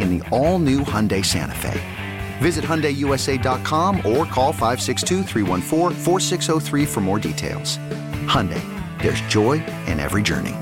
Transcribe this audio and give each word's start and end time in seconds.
in 0.00 0.18
the 0.18 0.28
all 0.30 0.58
new 0.58 0.80
Hyundai 0.80 1.24
Santa 1.24 1.54
Fe. 1.54 1.80
Visit 2.38 2.64
HyundaiUSA.com 2.64 3.96
or 3.98 4.24
call 4.26 4.52
562 4.52 5.24
for 6.86 7.00
more 7.00 7.18
details. 7.18 7.78
Hyundai, 8.26 8.62
there's 9.00 9.20
joy 9.22 9.64
in 9.86 9.98
every 10.00 10.22
journey. 10.22 10.54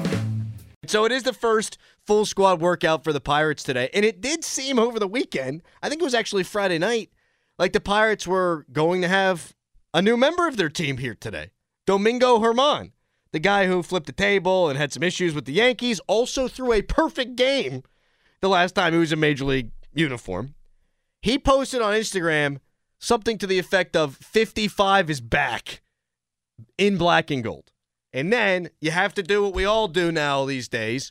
So 0.86 1.04
it 1.04 1.12
is 1.12 1.22
the 1.22 1.32
first 1.32 1.78
full 2.06 2.26
squad 2.26 2.60
workout 2.60 3.04
for 3.04 3.12
the 3.12 3.20
Pirates 3.20 3.62
today. 3.62 3.88
And 3.94 4.04
it 4.04 4.20
did 4.20 4.44
seem 4.44 4.78
over 4.78 4.98
the 4.98 5.08
weekend, 5.08 5.62
I 5.82 5.88
think 5.88 6.00
it 6.00 6.04
was 6.04 6.14
actually 6.14 6.44
Friday 6.44 6.78
night, 6.78 7.10
like 7.58 7.72
the 7.72 7.80
Pirates 7.80 8.26
were 8.26 8.66
going 8.72 9.02
to 9.02 9.08
have 9.08 9.54
a 9.92 10.02
new 10.02 10.16
member 10.16 10.46
of 10.46 10.56
their 10.56 10.68
team 10.68 10.98
here 10.98 11.14
today. 11.14 11.50
Domingo 11.86 12.38
Germán, 12.38 12.92
the 13.32 13.38
guy 13.38 13.66
who 13.66 13.82
flipped 13.82 14.06
the 14.06 14.12
table 14.12 14.68
and 14.68 14.78
had 14.78 14.92
some 14.92 15.02
issues 15.02 15.34
with 15.34 15.44
the 15.44 15.52
Yankees, 15.52 16.00
also 16.06 16.48
threw 16.48 16.72
a 16.72 16.82
perfect 16.82 17.36
game 17.36 17.82
the 18.44 18.48
last 18.50 18.74
time 18.74 18.92
he 18.92 18.98
was 18.98 19.10
in 19.10 19.18
Major 19.18 19.46
League 19.46 19.70
uniform. 19.94 20.54
He 21.22 21.38
posted 21.38 21.80
on 21.80 21.94
Instagram 21.94 22.58
something 22.98 23.38
to 23.38 23.46
the 23.46 23.58
effect 23.58 23.96
of 23.96 24.16
55 24.16 25.08
is 25.08 25.22
back 25.22 25.80
in 26.76 26.98
black 26.98 27.30
and 27.30 27.42
gold. 27.42 27.72
And 28.12 28.30
then 28.30 28.68
you 28.82 28.90
have 28.90 29.14
to 29.14 29.22
do 29.22 29.42
what 29.42 29.54
we 29.54 29.64
all 29.64 29.88
do 29.88 30.12
now 30.12 30.44
these 30.44 30.68
days. 30.68 31.10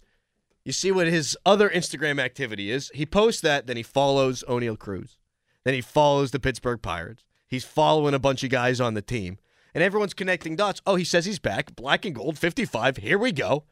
You 0.64 0.72
see 0.72 0.92
what 0.92 1.08
his 1.08 1.36
other 1.44 1.72
Instagram 1.72 2.22
activity 2.22 2.70
is. 2.70 2.92
He 2.94 3.04
posts 3.04 3.42
that, 3.42 3.66
then 3.66 3.78
he 3.78 3.84
follows 3.84 4.44
Oneil 4.48 4.78
Cruz. 4.78 5.18
Then 5.66 5.74
he 5.74 5.82
follows 5.82 6.30
the 6.30 6.40
Pittsburgh 6.40 6.84
Pirates. 6.84 7.26
He's 7.48 7.66
following 7.66 8.14
a 8.14 8.20
bunch 8.20 8.44
of 8.44 8.52
guys 8.52 8.80
on 8.80 8.94
the 8.94 9.02
team. 9.02 9.40
And 9.74 9.84
everyone's 9.84 10.14
connecting 10.14 10.56
dots. 10.56 10.84
Oh, 10.86 10.98
he 10.98 11.04
says 11.04 11.26
he's 11.26 11.40
back. 11.40 11.76
Black 11.76 12.06
and 12.06 12.14
gold, 12.14 12.38
55. 12.38 12.98
Here 12.98 13.18
we 13.18 13.32
go. 13.32 13.64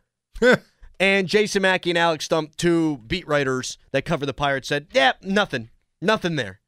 and 1.02 1.28
Jason 1.28 1.64
Mackey 1.64 1.90
and 1.90 1.98
Alex 1.98 2.26
Stump, 2.26 2.56
two 2.58 2.98
beat 3.08 3.28
writers 3.28 3.80
that 3.92 4.06
cover 4.06 4.24
the 4.24 4.36
Pirates, 4.36 4.68
said, 4.68 4.86
yeah, 4.94 5.14
nothing. 5.24 5.72
Nothing 6.00 6.36
there. 6.36 6.62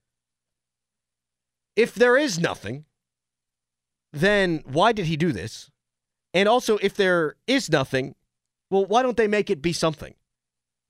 If 1.75 1.93
there 1.93 2.17
is 2.17 2.39
nothing, 2.39 2.85
then 4.11 4.63
why 4.65 4.91
did 4.91 5.05
he 5.05 5.17
do 5.17 5.31
this? 5.31 5.69
And 6.33 6.49
also, 6.49 6.77
if 6.77 6.95
there 6.95 7.35
is 7.45 7.69
nothing, 7.69 8.15
well, 8.71 8.87
why 8.87 9.03
don't 9.03 9.17
they 9.17 9.27
make 9.27 9.51
it 9.51 9.61
be 9.61 9.71
something? 9.71 10.15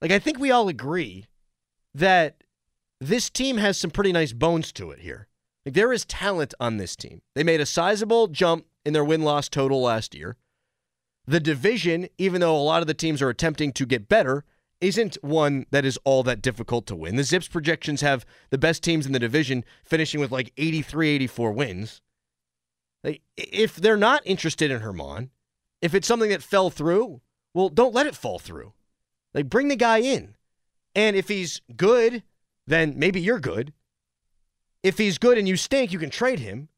Like, 0.00 0.10
I 0.10 0.18
think 0.18 0.38
we 0.38 0.50
all 0.50 0.68
agree 0.68 1.26
that 1.94 2.44
this 2.98 3.28
team 3.28 3.58
has 3.58 3.76
some 3.76 3.90
pretty 3.90 4.12
nice 4.12 4.32
bones 4.32 4.72
to 4.72 4.90
it 4.90 5.00
here. 5.00 5.28
Like, 5.66 5.74
there 5.74 5.92
is 5.92 6.06
talent 6.06 6.54
on 6.58 6.78
this 6.78 6.96
team. 6.96 7.20
They 7.34 7.44
made 7.44 7.60
a 7.60 7.66
sizable 7.66 8.28
jump 8.28 8.64
in 8.86 8.94
their 8.94 9.04
win 9.04 9.20
loss 9.20 9.50
total 9.50 9.82
last 9.82 10.14
year. 10.14 10.38
The 11.26 11.40
division, 11.40 12.08
even 12.18 12.40
though 12.40 12.56
a 12.56 12.58
lot 12.58 12.82
of 12.82 12.86
the 12.86 12.94
teams 12.94 13.22
are 13.22 13.30
attempting 13.30 13.72
to 13.72 13.86
get 13.86 14.08
better, 14.08 14.44
isn't 14.80 15.16
one 15.22 15.66
that 15.70 15.84
is 15.84 15.98
all 16.04 16.22
that 16.24 16.42
difficult 16.42 16.86
to 16.86 16.96
win. 16.96 17.16
The 17.16 17.22
ZiPS 17.22 17.50
projections 17.50 18.02
have 18.02 18.26
the 18.50 18.58
best 18.58 18.82
teams 18.82 19.06
in 19.06 19.12
the 19.12 19.18
division 19.18 19.64
finishing 19.84 20.20
with 20.20 20.30
like 20.30 20.52
83, 20.56 21.08
84 21.10 21.52
wins. 21.52 22.02
If 23.36 23.76
they're 23.76 23.96
not 23.96 24.22
interested 24.24 24.70
in 24.70 24.80
Germán, 24.80 25.30
if 25.80 25.94
it's 25.94 26.08
something 26.08 26.30
that 26.30 26.42
fell 26.42 26.70
through, 26.70 27.20
well, 27.54 27.68
don't 27.68 27.94
let 27.94 28.06
it 28.06 28.14
fall 28.14 28.38
through. 28.38 28.72
Like, 29.32 29.48
bring 29.48 29.68
the 29.68 29.76
guy 29.76 29.98
in. 29.98 30.36
And 30.94 31.16
if 31.16 31.28
he's 31.28 31.60
good, 31.76 32.22
then 32.66 32.94
maybe 32.96 33.20
you're 33.20 33.40
good. 33.40 33.72
If 34.82 34.98
he's 34.98 35.18
good 35.18 35.38
and 35.38 35.48
you 35.48 35.56
stink, 35.56 35.92
you 35.92 35.98
can 35.98 36.10
trade 36.10 36.38
him. 36.38 36.68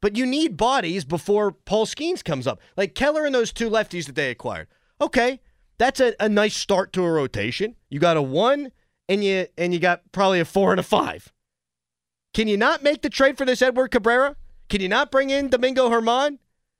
But 0.00 0.16
you 0.16 0.26
need 0.26 0.56
bodies 0.56 1.04
before 1.04 1.52
Paul 1.52 1.86
Skenes 1.86 2.22
comes 2.22 2.46
up. 2.46 2.60
Like 2.76 2.94
Keller 2.94 3.24
and 3.24 3.34
those 3.34 3.52
two 3.52 3.70
lefties 3.70 4.06
that 4.06 4.14
they 4.14 4.30
acquired. 4.30 4.68
Okay, 5.00 5.40
that's 5.78 6.00
a, 6.00 6.14
a 6.20 6.28
nice 6.28 6.56
start 6.56 6.92
to 6.94 7.04
a 7.04 7.10
rotation. 7.10 7.76
You 7.88 7.98
got 7.98 8.16
a 8.16 8.22
one 8.22 8.72
and 9.08 9.24
you 9.24 9.46
and 9.56 9.72
you 9.72 9.80
got 9.80 10.02
probably 10.12 10.40
a 10.40 10.44
four 10.44 10.72
and 10.72 10.80
a 10.80 10.84
five. 10.84 11.32
Can 12.34 12.48
you 12.48 12.56
not 12.56 12.82
make 12.82 13.02
the 13.02 13.10
trade 13.10 13.38
for 13.38 13.44
this 13.44 13.62
Edward 13.62 13.88
Cabrera? 13.88 14.36
Can 14.68 14.80
you 14.80 14.88
not 14.88 15.10
bring 15.10 15.30
in 15.30 15.48
Domingo 15.48 15.88
Germán? 15.88 16.38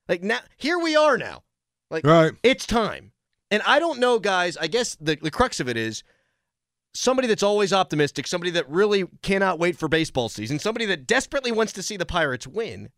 Like 0.09 0.23
now 0.23 0.41
here 0.57 0.79
we 0.79 0.95
are 0.97 1.17
now. 1.17 1.43
Like 1.91 2.07
right. 2.07 2.33
it's 2.43 2.67
time. 2.67 3.13
And 3.51 3.63
I 3.67 3.79
don't 3.79 3.99
know, 3.99 4.19
guys. 4.19 4.57
I 4.59 4.67
guess 4.67 4.97
the, 5.01 5.17
the 5.17 5.31
crux 5.31 5.59
of 5.59 5.69
it 5.69 5.77
is 5.77 6.03
somebody 6.93 7.29
that's 7.29 7.43
always 7.43 7.73
optimistic, 7.73 8.27
somebody 8.27 8.51
that 8.51 8.69
really 8.69 9.07
cannot 9.23 9.59
wait 9.59 9.77
for 9.77 9.89
baseball 9.89 10.29
season, 10.29 10.59
somebody 10.59 10.85
that 10.87 11.07
desperately 11.07 11.53
wants 11.53 11.73
to 11.75 11.83
see 11.83 11.97
the 11.97 12.07
Pirates 12.07 12.47
win. 12.47 12.91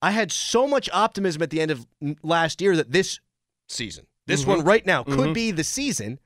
I 0.00 0.12
had 0.12 0.30
so 0.30 0.66
much 0.66 0.88
optimism 0.92 1.42
at 1.42 1.50
the 1.50 1.60
end 1.60 1.70
of 1.70 1.86
last 2.22 2.60
year 2.60 2.76
that 2.76 2.92
this 2.92 3.20
season, 3.68 4.06
this 4.26 4.42
mm-hmm. 4.42 4.50
one 4.50 4.64
right 4.64 4.86
now, 4.86 5.02
could 5.02 5.18
mm-hmm. 5.18 5.32
be 5.32 5.50
the 5.50 5.64
season. 5.64 6.18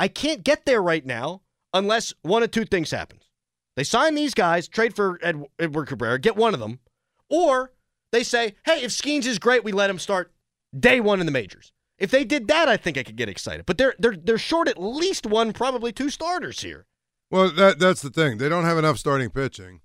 I 0.00 0.08
can't 0.08 0.44
get 0.44 0.64
there 0.64 0.82
right 0.82 1.04
now 1.04 1.42
unless 1.72 2.14
one 2.22 2.42
of 2.42 2.50
two 2.50 2.64
things 2.64 2.90
happens. 2.90 3.30
They 3.76 3.84
sign 3.84 4.14
these 4.14 4.34
guys, 4.34 4.68
trade 4.68 4.96
for 4.96 5.18
Ed, 5.22 5.44
Edward 5.58 5.88
Cabrera, 5.88 6.18
get 6.18 6.36
one 6.36 6.54
of 6.54 6.60
them, 6.60 6.80
or 7.28 7.72
they 8.12 8.22
say, 8.22 8.54
hey, 8.64 8.82
if 8.82 8.90
Skenes 8.90 9.26
is 9.26 9.38
great, 9.38 9.64
we 9.64 9.72
let 9.72 9.90
him 9.90 9.98
start 9.98 10.32
day 10.78 11.00
one 11.00 11.20
in 11.20 11.26
the 11.26 11.32
majors. 11.32 11.72
If 11.98 12.10
they 12.10 12.24
did 12.24 12.48
that, 12.48 12.68
I 12.68 12.76
think 12.76 12.96
I 12.98 13.02
could 13.02 13.16
get 13.16 13.28
excited. 13.28 13.66
But 13.66 13.78
they're 13.78 13.94
they're 13.98 14.16
they're 14.16 14.38
short 14.38 14.68
at 14.68 14.80
least 14.80 15.26
one, 15.26 15.52
probably 15.52 15.92
two 15.92 16.10
starters 16.10 16.60
here. 16.60 16.86
Well, 17.30 17.50
that 17.50 17.78
that's 17.78 18.02
the 18.02 18.10
thing. 18.10 18.38
They 18.38 18.48
don't 18.48 18.64
have 18.64 18.78
enough 18.78 18.98
starting 18.98 19.30
pitching. 19.30 19.80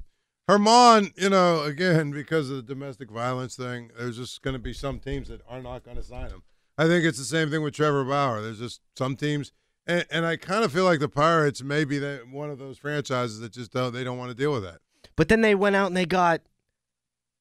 Germán, 0.51 1.13
you 1.22 1.29
know, 1.29 1.63
again, 1.63 2.12
because 2.12 2.50
of 2.50 2.57
the 2.57 2.62
domestic 2.62 3.09
violence 3.09 3.56
thing, 3.56 3.89
there's 3.98 4.18
just 4.18 4.42
going 4.42 4.53
to 4.53 4.59
be 4.59 4.74
some 4.74 5.00
teams 5.00 5.30
that 5.30 5.42
are 5.48 5.62
not 5.62 5.83
going 5.83 5.98
to 5.98 6.03
sign 6.03 6.30
him. 6.30 6.44
I 6.77 6.88
think 6.88 7.06
it's 7.06 7.18
the 7.18 7.24
same 7.24 7.50
thing 7.50 7.63
with 7.63 7.74
Trevor 7.74 8.03
Bauer. 8.03 8.42
There's 8.42 8.59
just 8.59 8.81
some 8.98 9.15
teams, 9.15 9.53
and, 9.88 10.06
and 10.12 10.25
I 10.25 10.36
kind 10.36 10.63
of 10.63 10.71
feel 10.74 10.83
like 10.83 11.00
the 11.00 11.09
Pirates 11.09 11.63
may 11.63 11.86
be 11.86 12.00
the, 12.00 12.25
one 12.30 12.50
of 12.50 12.59
those 12.59 12.77
franchises 12.77 13.39
that 13.39 13.53
just 13.53 13.71
don't 13.71 13.94
they 13.94 14.03
don't 14.03 14.18
want 14.18 14.30
to 14.30 14.36
deal 14.36 14.51
with 14.51 14.63
that. 14.63 14.80
But 15.15 15.30
then 15.30 15.42
they 15.42 15.56
went 15.56 15.75
out 15.75 15.88
and 15.88 15.95
they 15.95 16.06
got, 16.06 16.42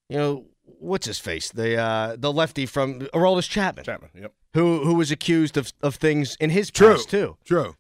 you 0.08 0.16
know, 0.16 0.46
what's 0.64 1.06
his 1.06 1.18
face, 1.18 1.50
the 1.50 1.76
uh, 1.76 2.16
the 2.16 2.32
lefty 2.32 2.66
from 2.66 3.00
Aroldis 3.14 3.48
Chapman. 3.48 3.84
Chapman, 3.84 4.10
yep. 4.14 4.32
Who 4.54 4.84
who 4.84 4.94
was 4.94 5.10
accused 5.10 5.56
of, 5.56 5.72
of 5.82 5.96
things 5.96 6.36
in 6.40 6.50
his 6.50 6.70
True. 6.70 6.94
past 6.94 7.10
too. 7.10 7.36
True. 7.44 7.76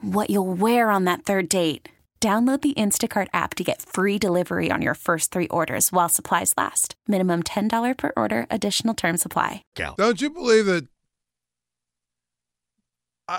what 0.00 0.28
you'll 0.28 0.52
wear 0.52 0.90
on 0.90 1.04
that 1.04 1.22
third 1.24 1.48
date. 1.48 1.88
Download 2.20 2.60
the 2.60 2.74
Instacart 2.74 3.28
app 3.32 3.54
to 3.54 3.62
get 3.62 3.80
free 3.80 4.18
delivery 4.18 4.72
on 4.72 4.82
your 4.82 4.94
first 4.94 5.30
three 5.30 5.46
orders 5.48 5.92
while 5.92 6.08
supplies 6.08 6.52
last. 6.56 6.96
Minimum 7.06 7.44
$10 7.44 7.96
per 7.96 8.12
order, 8.16 8.44
additional 8.50 8.94
term 8.94 9.16
supply. 9.16 9.62
Don't 9.96 10.20
you 10.20 10.28
believe 10.28 10.66
that? 10.66 10.88
I, 13.28 13.38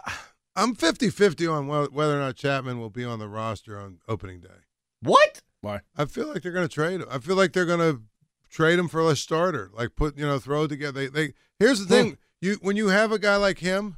I'm 0.55 0.75
50 0.75 1.09
50 1.09 1.47
on 1.47 1.67
whether 1.67 2.17
or 2.17 2.21
not 2.21 2.37
Chapman 2.37 2.79
will 2.79 2.89
be 2.89 3.03
on 3.03 3.19
the 3.19 3.27
roster 3.27 3.77
on 3.77 3.99
opening 4.07 4.39
day. 4.39 4.63
What? 5.01 5.41
Why? 5.59 5.81
I 5.97 6.05
feel 6.05 6.27
like 6.27 6.43
they're 6.43 6.53
going 6.53 6.67
to 6.67 6.73
trade 6.73 7.01
him. 7.01 7.07
I 7.11 7.19
feel 7.19 7.35
like 7.35 7.51
they're 7.51 7.65
going 7.65 7.79
to 7.79 8.01
trade 8.49 8.79
him 8.79 8.87
for 8.87 9.01
a 9.01 9.15
starter. 9.15 9.69
Like 9.73 9.95
put 9.95 10.17
you 10.17 10.25
know 10.25 10.39
throw 10.39 10.63
it 10.63 10.67
together. 10.69 10.99
They 11.01 11.07
they 11.07 11.33
here's 11.59 11.79
the 11.79 11.85
thing. 11.85 12.17
You 12.41 12.57
when 12.61 12.75
you 12.75 12.87
have 12.87 13.11
a 13.11 13.19
guy 13.19 13.35
like 13.35 13.59
him, 13.59 13.97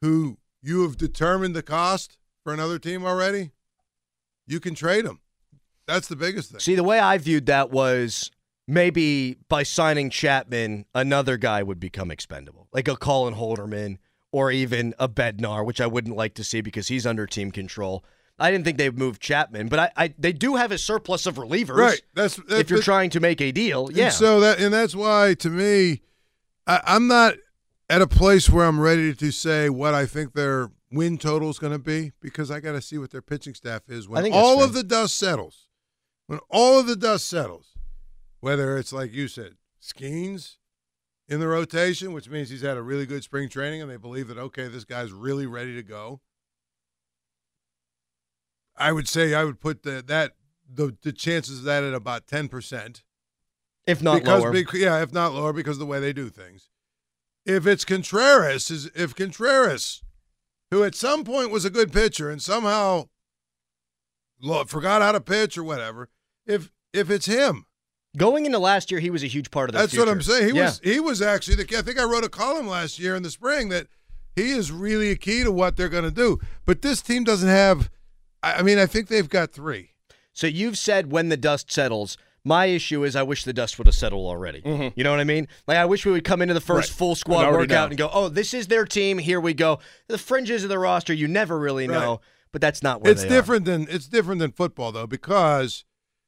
who 0.00 0.38
you 0.64 0.82
have 0.82 0.96
determined 0.96 1.54
the 1.54 1.62
cost 1.62 2.16
for 2.42 2.52
another 2.52 2.78
team 2.78 3.04
already, 3.04 3.52
you 4.46 4.60
can 4.60 4.74
trade 4.74 5.04
him. 5.04 5.20
That's 5.86 6.08
the 6.08 6.16
biggest 6.16 6.50
thing. 6.50 6.60
See, 6.60 6.74
the 6.74 6.82
way 6.82 6.98
I 6.98 7.18
viewed 7.18 7.46
that 7.46 7.70
was 7.70 8.30
maybe 8.66 9.36
by 9.48 9.62
signing 9.62 10.08
Chapman, 10.10 10.86
another 10.94 11.36
guy 11.36 11.62
would 11.62 11.78
become 11.78 12.10
expendable, 12.10 12.68
like 12.72 12.88
a 12.88 12.96
Colin 12.96 13.34
Holderman 13.34 13.98
or 14.32 14.50
even 14.50 14.94
a 14.98 15.08
Bednar, 15.08 15.64
which 15.64 15.80
I 15.80 15.86
wouldn't 15.86 16.16
like 16.16 16.34
to 16.34 16.44
see 16.44 16.60
because 16.60 16.88
he's 16.88 17.06
under 17.06 17.26
team 17.26 17.50
control. 17.50 18.04
I 18.38 18.50
didn't 18.50 18.64
think 18.64 18.78
they'd 18.78 18.98
move 18.98 19.20
Chapman, 19.20 19.68
but 19.68 19.78
I, 19.78 19.90
I 19.96 20.14
they 20.18 20.32
do 20.32 20.56
have 20.56 20.72
a 20.72 20.78
surplus 20.78 21.26
of 21.26 21.36
relievers. 21.36 21.76
right. 21.76 22.02
That's, 22.14 22.36
that's 22.36 22.62
if 22.62 22.70
you're 22.70 22.82
trying 22.82 23.10
to 23.10 23.20
make 23.20 23.40
a 23.40 23.52
deal, 23.52 23.90
yeah. 23.92 24.08
so 24.08 24.40
that 24.40 24.58
and 24.58 24.74
that's 24.74 24.96
why 24.96 25.34
to 25.34 25.50
me, 25.50 26.00
I, 26.66 26.80
I'm 26.84 27.06
not 27.06 27.34
at 27.88 28.02
a 28.02 28.06
place 28.06 28.48
where 28.48 28.66
I'm 28.66 28.80
ready 28.80 29.14
to 29.14 29.30
say 29.30 29.68
what 29.68 29.94
I 29.94 30.06
think 30.06 30.32
their 30.32 30.70
win 30.90 31.18
total 31.18 31.50
is 31.50 31.58
going 31.58 31.72
to 31.72 31.78
be 31.78 32.12
because 32.20 32.50
I 32.50 32.60
got 32.60 32.72
to 32.72 32.82
see 32.82 32.98
what 32.98 33.10
their 33.10 33.22
pitching 33.22 33.54
staff 33.54 33.82
is 33.88 34.08
when 34.08 34.32
all 34.32 34.58
fair. 34.58 34.66
of 34.66 34.72
the 34.72 34.82
dust 34.82 35.16
settles. 35.18 35.68
When 36.26 36.40
all 36.48 36.78
of 36.78 36.86
the 36.86 36.96
dust 36.96 37.28
settles, 37.28 37.74
whether 38.40 38.78
it's 38.78 38.92
like 38.92 39.12
you 39.12 39.28
said, 39.28 39.56
Skenes 39.82 40.56
in 41.28 41.40
the 41.40 41.48
rotation, 41.48 42.12
which 42.12 42.30
means 42.30 42.48
he's 42.48 42.62
had 42.62 42.78
a 42.78 42.82
really 42.82 43.04
good 43.04 43.22
spring 43.22 43.48
training 43.48 43.82
and 43.82 43.90
they 43.90 43.96
believe 43.96 44.28
that 44.28 44.38
okay, 44.38 44.68
this 44.68 44.84
guy's 44.84 45.12
really 45.12 45.46
ready 45.46 45.74
to 45.74 45.82
go. 45.82 46.20
I 48.76 48.92
would 48.92 49.08
say 49.08 49.34
I 49.34 49.44
would 49.44 49.60
put 49.60 49.82
the, 49.82 50.02
that 50.06 50.32
the 50.72 50.96
the 51.02 51.12
chances 51.12 51.58
of 51.58 51.64
that 51.64 51.84
at 51.84 51.94
about 51.94 52.26
ten 52.26 52.48
percent 52.48 53.02
if 53.86 54.02
not 54.02 54.20
because 54.20 54.42
lower. 54.42 54.52
bec- 54.52 54.72
yeah, 54.72 55.02
if 55.02 55.12
not 55.12 55.34
lower, 55.34 55.52
because 55.52 55.76
of 55.76 55.80
the 55.80 55.86
way 55.86 56.00
they 56.00 56.12
do 56.12 56.30
things. 56.30 56.70
If 57.46 57.66
it's 57.66 57.84
Contreras, 57.84 58.70
is 58.70 58.86
if 58.94 59.14
Contreras, 59.14 60.02
who 60.70 60.82
at 60.84 60.94
some 60.94 61.24
point 61.24 61.50
was 61.50 61.64
a 61.64 61.70
good 61.70 61.92
pitcher 61.92 62.30
and 62.30 62.40
somehow 62.40 63.08
lo- 64.40 64.64
forgot 64.64 65.02
how 65.02 65.12
to 65.12 65.20
pitch 65.20 65.56
or 65.58 65.64
whatever, 65.64 66.08
if 66.46 66.70
if 66.92 67.10
it's 67.10 67.26
him, 67.26 67.66
Going 68.16 68.46
into 68.46 68.60
last 68.60 68.92
year, 68.92 69.00
he 69.00 69.10
was 69.10 69.24
a 69.24 69.26
huge 69.26 69.50
part 69.50 69.68
of 69.68 69.72
the 69.74 69.80
that's 69.80 69.96
what 69.98 70.08
I'm 70.08 70.22
saying. 70.22 70.50
He 70.50 70.56
Yeah. 70.56 70.66
was 70.66 70.80
he 70.84 71.00
was 71.00 71.20
actually 71.20 71.56
the. 71.56 71.76
I 71.76 71.82
think 71.82 71.98
I 71.98 72.04
wrote 72.04 72.22
a 72.22 72.28
column 72.28 72.68
last 72.68 72.98
year 73.00 73.16
in 73.16 73.24
the 73.24 73.30
spring 73.30 73.70
that 73.70 73.88
he 74.36 74.50
is 74.52 74.70
really 74.70 75.10
a 75.10 75.16
key 75.16 75.42
to 75.42 75.50
what 75.50 75.76
they're 75.76 75.88
going 75.88 76.04
to 76.04 76.12
do. 76.12 76.38
But 76.64 76.82
this 76.82 77.02
team 77.02 77.24
doesn't 77.24 77.48
have. 77.48 77.90
I 78.40 78.62
mean, 78.62 78.78
I 78.78 78.86
think 78.86 79.08
they've 79.08 79.28
got 79.28 79.50
three. 79.52 79.94
So 80.32 80.46
you've 80.46 80.78
said 80.78 81.10
when 81.10 81.28
the 81.28 81.36
dust 81.36 81.72
settles. 81.72 82.16
My 82.44 82.66
issue 82.66 83.04
is 83.04 83.16
I 83.16 83.22
wish 83.22 83.44
the 83.44 83.52
dust 83.54 83.78
would 83.78 83.86
have 83.86 83.94
settled 83.94 84.26
already. 84.26 84.60
You 84.96 85.02
know 85.04 85.10
what 85.10 85.20
I 85.20 85.24
mean? 85.24 85.48
Like 85.66 85.78
I 85.78 85.86
wish 85.86 86.04
we 86.04 86.12
would 86.12 86.24
come 86.24 86.42
into 86.42 86.52
the 86.54 86.60
first 86.60 86.90
Right. 86.90 86.96
full 86.98 87.14
squad 87.14 87.50
workout 87.52 87.68
know. 87.68 87.86
and 87.86 87.96
go, 87.96 88.10
"Oh, 88.12 88.28
this 88.28 88.52
is 88.52 88.66
their 88.66 88.84
team. 88.84 89.18
Here 89.18 89.40
we 89.40 89.54
go." 89.54 89.78
The 90.08 90.18
fringes 90.18 90.62
of 90.62 90.68
the 90.68 90.78
roster, 90.78 91.14
you 91.14 91.26
never 91.26 91.58
really 91.58 91.88
Right. 91.88 91.98
know, 91.98 92.20
but 92.52 92.60
that's 92.60 92.82
not 92.82 93.00
where 93.02 93.12
it's 93.12 93.22
they 93.22 93.28
are. 93.28 93.30
different 93.30 93.64
than 93.64 93.86
it's 93.88 94.06
different 94.08 94.40
than 94.40 94.52
football 94.52 94.92
though 94.92 95.06
because 95.06 95.84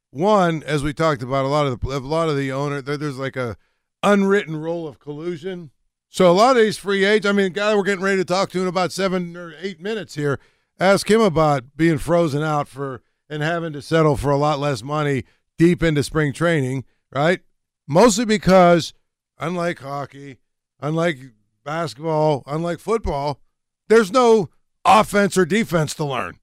one 0.09 0.63
as 0.63 0.83
we 0.83 0.93
talked 0.93 1.21
about 1.21 1.45
a 1.45 1.49
lot 1.49 1.67
of 1.67 1.79
the 1.79 1.87
a 1.89 1.99
lot 1.99 2.29
of 2.29 2.35
the 2.37 2.51
owner 2.51 2.81
there, 2.81 2.97
there's 2.97 3.19
like 3.19 3.35
a 3.35 3.55
unwritten 4.03 4.55
rule 4.55 4.87
of 4.87 4.99
collusion 4.99 5.69
so 6.09 6.31
a 6.31 6.33
lot 6.33 6.55
of 6.55 6.63
these 6.63 6.77
free 6.77 7.03
agents 7.03 7.27
i 7.27 7.31
mean 7.31 7.51
guy 7.51 7.75
we're 7.75 7.83
getting 7.83 8.03
ready 8.03 8.17
to 8.17 8.23
talk 8.25 8.49
to 8.49 8.61
in 8.61 8.67
about 8.67 8.91
seven 8.91 9.35
or 9.35 9.53
eight 9.59 9.81
minutes 9.81 10.15
here 10.15 10.39
ask 10.79 11.09
him 11.11 11.19
about 11.19 11.75
being 11.75 11.97
frozen 11.97 12.41
out 12.41 12.67
for 12.69 13.01
and 13.29 13.43
having 13.43 13.73
to 13.73 13.81
settle 13.81 14.15
for 14.15 14.29
a 14.31 14.37
lot 14.37 14.59
less 14.59 14.81
money 14.81 15.23
deep 15.57 15.81
into 15.83 16.03
spring 16.03 16.33
training 16.33 16.83
right 17.11 17.41
mostly 17.87 18.25
because 18.25 18.93
unlike 19.39 19.79
hockey 19.79 20.37
unlike 20.79 21.17
basketball 21.63 22.43
unlike 22.45 22.79
football 22.79 23.39
there's 23.87 24.11
no 24.11 24.49
offense 24.85 25.37
or 25.37 25.45
defense 25.45 25.93
to 25.95 26.05
learn 26.05 26.39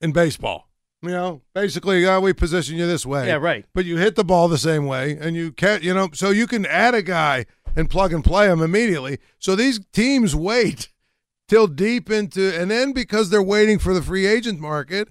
in 0.00 0.12
baseball. 0.12 0.68
You 1.02 1.10
know, 1.10 1.42
basically, 1.54 2.06
uh, 2.06 2.20
we 2.20 2.32
position 2.32 2.76
you 2.76 2.86
this 2.86 3.06
way. 3.06 3.28
Yeah, 3.28 3.36
right. 3.36 3.64
But 3.74 3.84
you 3.84 3.98
hit 3.98 4.16
the 4.16 4.24
ball 4.24 4.48
the 4.48 4.58
same 4.58 4.86
way, 4.86 5.16
and 5.20 5.36
you 5.36 5.52
can't, 5.52 5.82
you 5.82 5.94
know, 5.94 6.08
so 6.12 6.30
you 6.30 6.46
can 6.46 6.66
add 6.66 6.94
a 6.94 7.02
guy 7.02 7.46
and 7.76 7.88
plug 7.90 8.12
and 8.12 8.24
play 8.24 8.50
him 8.50 8.60
immediately. 8.60 9.18
So 9.38 9.54
these 9.54 9.78
teams 9.92 10.34
wait 10.34 10.88
till 11.48 11.66
deep 11.66 12.10
into, 12.10 12.58
and 12.58 12.70
then 12.70 12.92
because 12.92 13.30
they're 13.30 13.42
waiting 13.42 13.78
for 13.78 13.94
the 13.94 14.02
free 14.02 14.26
agent 14.26 14.58
market, 14.58 15.08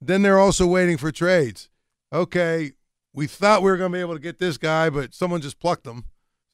then 0.00 0.22
they're 0.22 0.38
also 0.38 0.66
waiting 0.66 0.98
for 0.98 1.10
trades. 1.10 1.70
Okay, 2.12 2.72
we 3.14 3.26
thought 3.26 3.62
we 3.62 3.70
were 3.70 3.76
going 3.76 3.90
to 3.90 3.96
be 3.96 4.00
able 4.00 4.14
to 4.14 4.20
get 4.20 4.38
this 4.38 4.58
guy, 4.58 4.90
but 4.90 5.14
someone 5.14 5.40
just 5.40 5.58
plucked 5.58 5.86
him. 5.86 6.04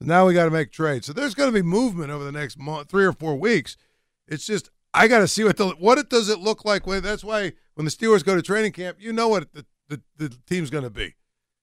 So 0.00 0.06
now 0.06 0.26
we 0.26 0.34
got 0.34 0.44
to 0.44 0.50
make 0.50 0.70
trades. 0.70 1.06
So 1.06 1.12
there's 1.12 1.34
going 1.34 1.48
to 1.48 1.54
be 1.54 1.62
movement 1.62 2.10
over 2.10 2.24
the 2.24 2.32
next 2.32 2.58
month, 2.58 2.88
three 2.88 3.04
or 3.04 3.12
four 3.12 3.34
weeks. 3.36 3.76
It's 4.28 4.46
just 4.46 4.70
I 4.94 5.08
got 5.08 5.18
to 5.18 5.28
see 5.28 5.44
what 5.44 5.56
the 5.56 5.70
what 5.70 5.98
it 5.98 6.08
does 6.08 6.28
it 6.28 6.38
look 6.38 6.64
like. 6.64 6.86
When 6.86 7.02
that's 7.02 7.24
why 7.24 7.52
when 7.74 7.84
the 7.84 7.90
Steelers 7.90 8.24
go 8.24 8.36
to 8.36 8.42
training 8.42 8.72
camp, 8.72 8.98
you 9.00 9.12
know 9.12 9.28
what 9.28 9.52
the 9.52 9.66
the, 9.88 10.00
the 10.16 10.28
team's 10.46 10.70
going 10.70 10.84
to 10.84 10.90
be. 10.90 11.14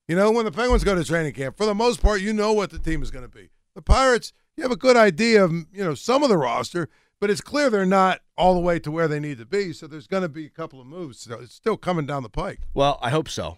You 0.07 0.15
know 0.15 0.31
when 0.31 0.45
the 0.45 0.51
Penguins 0.51 0.83
go 0.83 0.95
to 0.95 1.03
training 1.03 1.33
camp, 1.33 1.57
for 1.57 1.65
the 1.65 1.73
most 1.73 2.01
part, 2.01 2.21
you 2.21 2.33
know 2.33 2.53
what 2.53 2.71
the 2.71 2.79
team 2.79 3.01
is 3.01 3.11
going 3.11 3.25
to 3.25 3.33
be. 3.33 3.49
The 3.75 3.81
Pirates, 3.81 4.33
you 4.55 4.63
have 4.63 4.71
a 4.71 4.77
good 4.77 4.97
idea 4.97 5.43
of 5.43 5.51
you 5.51 5.83
know 5.83 5.95
some 5.95 6.21
of 6.21 6.29
the 6.29 6.37
roster, 6.37 6.89
but 7.21 7.29
it's 7.29 7.41
clear 7.41 7.69
they're 7.69 7.85
not 7.85 8.19
all 8.37 8.53
the 8.53 8.59
way 8.59 8.79
to 8.79 8.91
where 8.91 9.07
they 9.07 9.19
need 9.19 9.37
to 9.37 9.45
be. 9.45 9.71
So 9.71 9.87
there's 9.87 10.07
going 10.07 10.23
to 10.23 10.29
be 10.29 10.45
a 10.45 10.49
couple 10.49 10.81
of 10.81 10.87
moves. 10.87 11.21
So 11.21 11.39
it's 11.39 11.53
still 11.53 11.77
coming 11.77 12.05
down 12.05 12.23
the 12.23 12.29
pike. 12.29 12.67
Well, 12.73 12.99
I 13.01 13.09
hope 13.09 13.29
so. 13.29 13.57